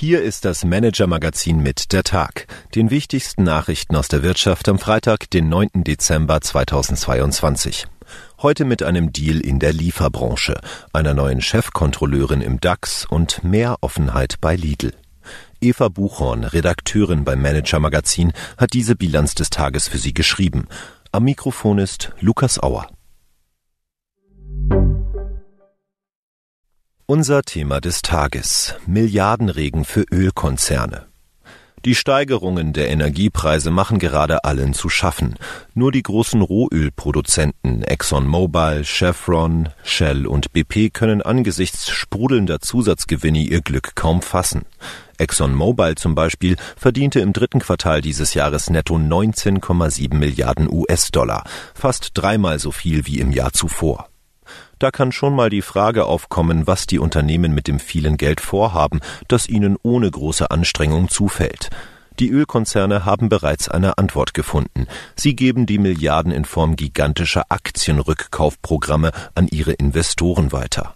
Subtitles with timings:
[0.00, 5.28] Hier ist das Manager-Magazin mit der Tag, den wichtigsten Nachrichten aus der Wirtschaft am Freitag,
[5.30, 5.82] den 9.
[5.82, 7.88] Dezember 2022.
[8.40, 10.60] Heute mit einem Deal in der Lieferbranche,
[10.92, 14.92] einer neuen Chefkontrolleurin im DAX und mehr Offenheit bei Lidl.
[15.60, 20.68] Eva Buchhorn, Redakteurin beim Manager Magazin, hat diese Bilanz des Tages für Sie geschrieben.
[21.10, 22.88] Am Mikrofon ist Lukas Auer.
[27.10, 28.74] Unser Thema des Tages.
[28.84, 31.06] Milliardenregen für Ölkonzerne.
[31.86, 35.36] Die Steigerungen der Energiepreise machen gerade allen zu schaffen.
[35.72, 43.94] Nur die großen Rohölproduzenten ExxonMobil, Chevron, Shell und BP können angesichts sprudelnder Zusatzgewinne ihr Glück
[43.94, 44.66] kaum fassen.
[45.16, 51.44] ExxonMobil zum Beispiel verdiente im dritten Quartal dieses Jahres netto 19,7 Milliarden US-Dollar,
[51.74, 54.10] fast dreimal so viel wie im Jahr zuvor.
[54.78, 59.00] Da kann schon mal die Frage aufkommen, was die Unternehmen mit dem vielen Geld vorhaben,
[59.28, 61.70] das ihnen ohne große Anstrengung zufällt.
[62.18, 64.88] Die Ölkonzerne haben bereits eine Antwort gefunden.
[65.14, 70.94] Sie geben die Milliarden in Form gigantischer Aktienrückkaufprogramme an ihre Investoren weiter.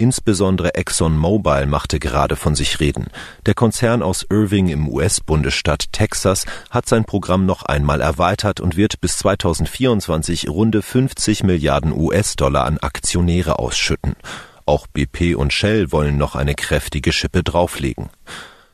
[0.00, 3.08] Insbesondere ExxonMobil machte gerade von sich reden.
[3.44, 9.02] Der Konzern aus Irving im US-Bundesstaat Texas hat sein Programm noch einmal erweitert und wird
[9.02, 14.16] bis 2024 runde 50 Milliarden US-Dollar an Aktionäre ausschütten.
[14.64, 18.08] Auch BP und Shell wollen noch eine kräftige Schippe drauflegen.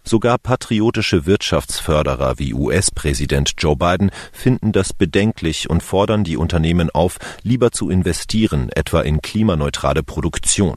[0.08, 7.18] Sogar patriotische Wirtschaftsförderer wie US-Präsident Joe Biden finden das bedenklich und fordern die Unternehmen auf,
[7.42, 10.76] lieber zu investieren, etwa in klimaneutrale Produktion.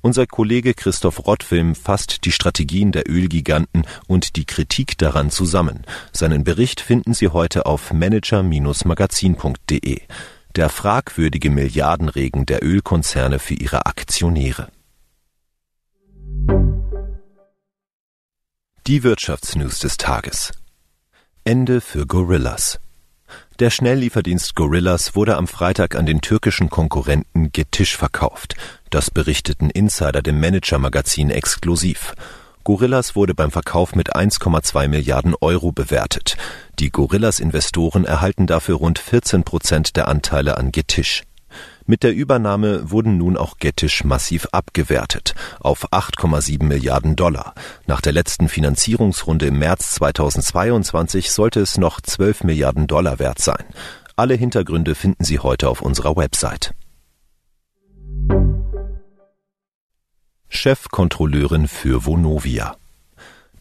[0.00, 5.84] Unser Kollege Christoph Rottwilm fasst die Strategien der Ölgiganten und die Kritik daran zusammen.
[6.12, 10.00] Seinen Bericht finden Sie heute auf manager-magazin.de.
[10.54, 14.68] Der fragwürdige Milliardenregen der Ölkonzerne für ihre Aktionäre.
[18.86, 20.52] Die Wirtschaftsnews des Tages.
[21.42, 22.78] Ende für Gorillas.
[23.58, 28.54] Der Schnelllieferdienst Gorillas wurde am Freitag an den türkischen Konkurrenten Getisch verkauft.
[28.90, 32.14] Das berichteten Insider dem Manager-Magazin exklusiv.
[32.62, 36.36] Gorillas wurde beim Verkauf mit 1,2 Milliarden Euro bewertet.
[36.78, 41.24] Die Gorillas-Investoren erhalten dafür rund 14 Prozent der Anteile an Getisch.
[41.88, 47.54] Mit der Übernahme wurden nun auch Gettisch massiv abgewertet auf 8,7 Milliarden Dollar.
[47.86, 53.64] Nach der letzten Finanzierungsrunde im März 2022 sollte es noch 12 Milliarden Dollar wert sein.
[54.16, 56.74] Alle Hintergründe finden Sie heute auf unserer Website.
[60.48, 62.76] Chefkontrolleurin für Vonovia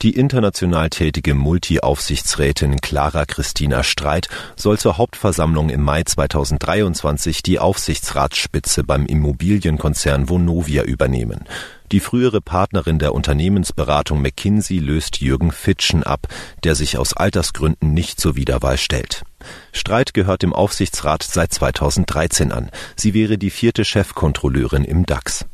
[0.02, 8.84] die international tätige Multi-Aufsichtsrätin Clara Christina Streit soll zur Hauptversammlung im Mai 2023 die Aufsichtsratsspitze
[8.84, 11.46] beim Immobilienkonzern Vonovia übernehmen.
[11.92, 16.28] Die frühere Partnerin der Unternehmensberatung McKinsey löst Jürgen Fitschen ab,
[16.64, 19.24] der sich aus Altersgründen nicht zur Wiederwahl stellt.
[19.72, 22.70] Streit gehört dem Aufsichtsrat seit 2013 an.
[22.96, 25.46] Sie wäre die vierte Chefkontrolleurin im DAX.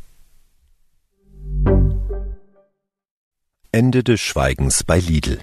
[3.73, 5.39] Ende des Schweigens bei Lidl.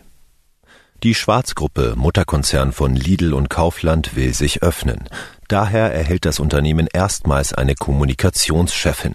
[1.02, 5.08] Die Schwarzgruppe, Mutterkonzern von Lidl und Kaufland, will sich öffnen.
[5.48, 9.14] Daher erhält das Unternehmen erstmals eine Kommunikationschefin.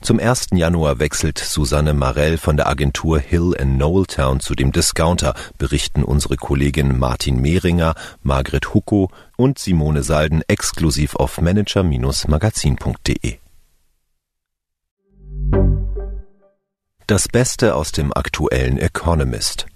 [0.00, 0.46] Zum 1.
[0.54, 6.98] Januar wechselt Susanne Marell von der Agentur Hill Knowltown zu dem Discounter, berichten unsere Kollegin
[6.98, 13.43] Martin Mehringer, Margret Hucko und Simone Salden exklusiv auf manager-magazin.de.
[17.06, 19.66] Das Beste aus dem aktuellen Economist.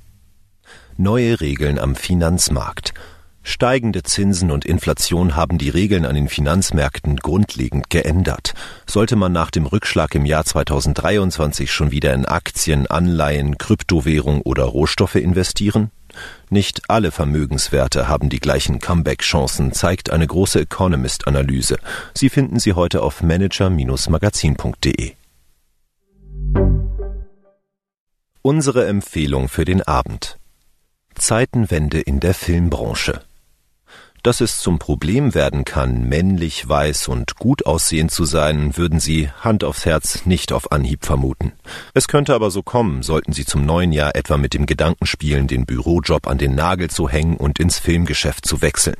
[0.97, 2.94] Neue Regeln am Finanzmarkt.
[3.43, 8.55] Steigende Zinsen und Inflation haben die Regeln an den Finanzmärkten grundlegend geändert.
[8.87, 14.65] Sollte man nach dem Rückschlag im Jahr 2023 schon wieder in Aktien, Anleihen, Kryptowährung oder
[14.65, 15.91] Rohstoffe investieren?
[16.49, 21.77] Nicht alle Vermögenswerte haben die gleichen Comeback-Chancen, zeigt eine große Economist-Analyse.
[22.15, 25.12] Sie finden sie heute auf manager-magazin.de.
[28.50, 30.39] Unsere Empfehlung für den Abend.
[31.15, 33.21] Zeitenwende in der Filmbranche.
[34.22, 39.28] Dass es zum Problem werden kann, männlich, weiß und gut aussehend zu sein, würden Sie
[39.28, 41.53] Hand aufs Herz nicht auf Anhieb vermuten.
[41.92, 45.47] Es könnte aber so kommen, sollten Sie zum neuen Jahr etwa mit dem Gedanken spielen,
[45.47, 48.97] den Bürojob an den Nagel zu hängen und ins Filmgeschäft zu wechseln.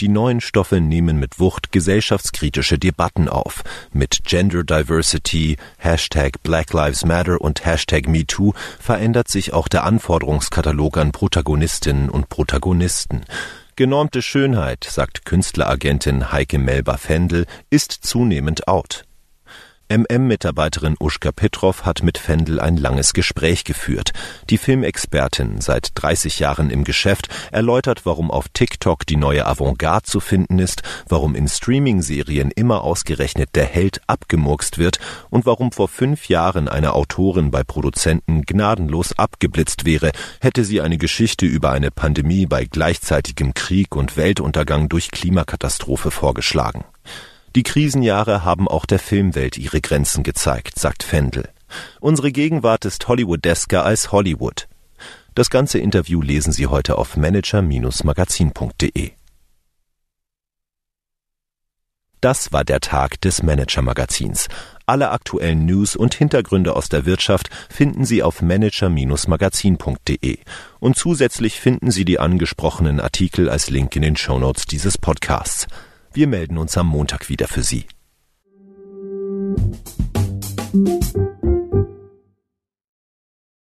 [0.00, 3.64] Die neuen Stoffe nehmen mit Wucht gesellschaftskritische Debatten auf.
[3.92, 10.98] Mit Gender Diversity, Hashtag Black Lives Matter und Hashtag MeToo verändert sich auch der Anforderungskatalog
[10.98, 13.24] an Protagonistinnen und Protagonisten.
[13.74, 19.07] Genormte Schönheit, sagt Künstleragentin Heike Melba-Fendel, ist zunehmend out.
[19.88, 24.12] MM-Mitarbeiterin Uschka Petrov hat mit Fendel ein langes Gespräch geführt.
[24.50, 30.20] Die Filmexpertin, seit 30 Jahren im Geschäft, erläutert, warum auf TikTok die neue Avantgarde zu
[30.20, 34.98] finden ist, warum in Streaming-Serien immer ausgerechnet der Held abgemurkst wird
[35.30, 40.98] und warum vor fünf Jahren eine Autorin bei Produzenten gnadenlos abgeblitzt wäre, hätte sie eine
[40.98, 46.84] Geschichte über eine Pandemie bei gleichzeitigem Krieg und Weltuntergang durch Klimakatastrophe vorgeschlagen.
[47.58, 51.48] Die Krisenjahre haben auch der Filmwelt ihre Grenzen gezeigt, sagt Fendel.
[51.98, 54.68] Unsere Gegenwart ist Hollywoodesker als Hollywood.
[55.34, 59.10] Das ganze Interview lesen Sie heute auf manager-magazin.de.
[62.20, 64.46] Das war der Tag des Manager-Magazins.
[64.86, 70.38] Alle aktuellen News und Hintergründe aus der Wirtschaft finden Sie auf manager-magazin.de.
[70.78, 75.66] Und zusätzlich finden Sie die angesprochenen Artikel als Link in den Shownotes dieses Podcasts.
[76.12, 77.86] Wir melden uns am Montag wieder für Sie.